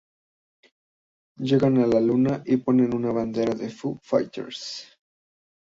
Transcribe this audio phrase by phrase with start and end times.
[1.51, 4.87] Llegan a la Luna, y ponen una bandera de Foo Fighters.